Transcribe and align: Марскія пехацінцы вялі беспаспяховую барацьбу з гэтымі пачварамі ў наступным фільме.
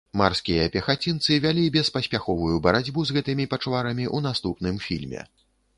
Марскія 0.19 0.63
пехацінцы 0.75 1.37
вялі 1.43 1.65
беспаспяховую 1.77 2.55
барацьбу 2.69 2.99
з 3.11 3.19
гэтымі 3.19 3.45
пачварамі 3.53 4.05
ў 4.15 4.31
наступным 4.31 4.75
фільме. 4.91 5.21